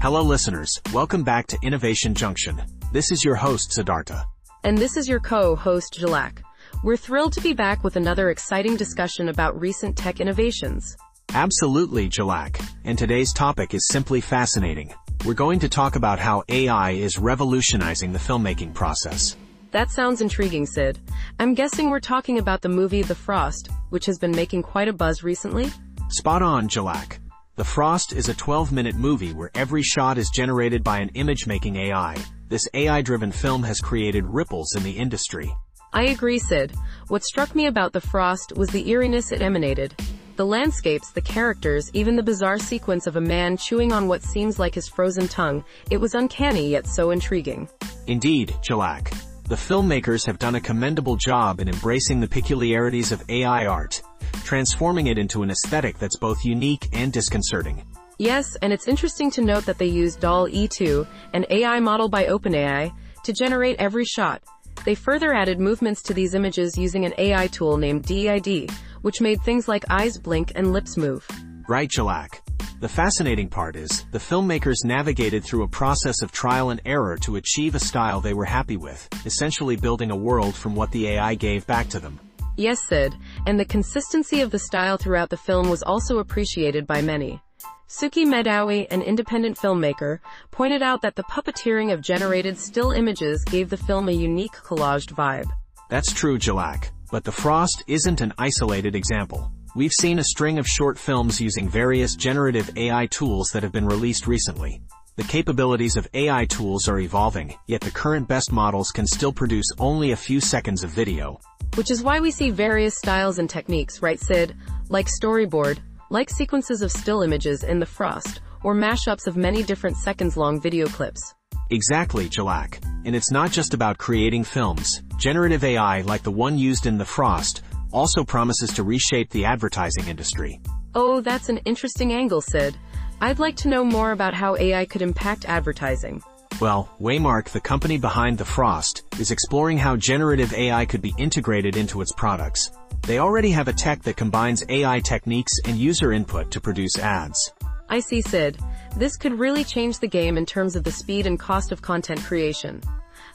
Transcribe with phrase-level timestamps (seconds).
[0.00, 2.62] Hello listeners, welcome back to Innovation Junction.
[2.92, 4.24] This is your host Siddhartha.
[4.62, 6.38] And this is your co-host Jhalak.
[6.84, 10.96] We're thrilled to be back with another exciting discussion about recent tech innovations.
[11.34, 12.64] Absolutely, Jhalak.
[12.84, 14.94] And today's topic is simply fascinating.
[15.24, 19.36] We're going to talk about how AI is revolutionizing the filmmaking process.
[19.72, 21.00] That sounds intriguing, Sid.
[21.40, 24.92] I'm guessing we're talking about the movie The Frost, which has been making quite a
[24.92, 25.72] buzz recently?
[26.08, 27.18] Spot on, Jhalak.
[27.58, 32.14] The Frost is a 12-minute movie where every shot is generated by an image-making AI.
[32.48, 35.52] This AI-driven film has created ripples in the industry.
[35.92, 36.76] I agree, Sid.
[37.08, 39.92] What struck me about The Frost was the eeriness it emanated.
[40.36, 44.60] The landscapes, the characters, even the bizarre sequence of a man chewing on what seems
[44.60, 47.68] like his frozen tongue, it was uncanny yet so intriguing.
[48.06, 49.12] Indeed, Jhalak.
[49.48, 54.02] The filmmakers have done a commendable job in embracing the peculiarities of AI art,
[54.44, 57.82] transforming it into an aesthetic that's both unique and disconcerting.
[58.18, 62.26] Yes, and it's interesting to note that they used DALL-E 2, an AI model by
[62.26, 62.92] OpenAI,
[63.24, 64.42] to generate every shot.
[64.84, 68.68] They further added movements to these images using an AI tool named D-ID,
[69.00, 71.26] which made things like eyes blink and lips move.
[71.66, 72.40] Right, Jhalak.
[72.80, 77.34] The fascinating part is, the filmmakers navigated through a process of trial and error to
[77.34, 81.34] achieve a style they were happy with, essentially building a world from what the AI
[81.34, 82.20] gave back to them.
[82.56, 87.02] Yes, Sid, and the consistency of the style throughout the film was also appreciated by
[87.02, 87.42] many.
[87.88, 90.20] Souki Mehdaoui, an independent filmmaker,
[90.52, 95.14] pointed out that the puppeteering of generated still images gave the film a unique collaged
[95.14, 95.50] vibe.
[95.88, 96.90] That's true, Jhalak.
[97.10, 99.50] But The Frost isn't an isolated example.
[99.76, 103.86] We've seen a string of short films using various generative AI tools that have been
[103.86, 104.80] released recently.
[105.16, 109.66] The capabilities of AI tools are evolving, yet the current best models can still produce
[109.78, 111.38] only a few seconds of video.
[111.74, 114.56] Which is why we see various styles and techniques, right Sid?
[114.88, 119.98] Like storyboard, like sequences of still images in The Frost, or mashups of many different
[119.98, 121.34] seconds-long video clips.
[121.70, 122.82] Exactly, Jhalak.
[123.04, 125.02] And it's not just about creating films.
[125.18, 127.62] Generative AI, like the one used in The Frost,
[127.92, 130.60] also promises to reshape the advertising industry.
[130.94, 132.76] Oh, that's an interesting angle, Sid.
[133.20, 136.22] I'd like to know more about how AI could impact advertising.
[136.60, 141.76] Well, Waymark, the company behind The Frost, is exploring how generative AI could be integrated
[141.76, 142.72] into its products.
[143.02, 147.52] They already have a tech that combines AI techniques and user input to produce ads.
[147.88, 148.58] I see, Sid.
[148.96, 152.20] This could really change the game in terms of the speed and cost of content
[152.20, 152.82] creation.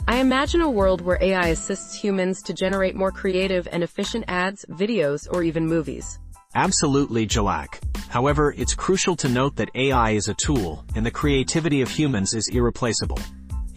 [0.05, 4.65] I imagine a world where AI assists humans to generate more creative and efficient ads,
[4.69, 6.19] videos, or even movies.
[6.55, 7.79] Absolutely, Jhalak.
[8.09, 12.33] However, it's crucial to note that AI is a tool, and the creativity of humans
[12.33, 13.17] is irreplaceable.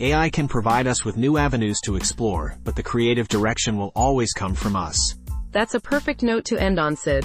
[0.00, 4.32] AI can provide us with new avenues to explore, but the creative direction will always
[4.32, 5.14] come from us.
[5.52, 7.24] That's a perfect note to end on, Sid.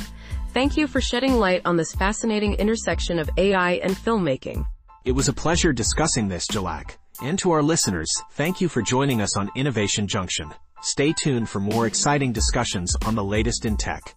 [0.54, 4.64] Thank you for shedding light on this fascinating intersection of AI and filmmaking.
[5.06, 6.98] It was a pleasure discussing this, Jhalak.
[7.22, 10.52] And to our listeners, thank you for joining us on Innovation Junction.
[10.82, 14.16] Stay tuned for more exciting discussions on the latest in tech.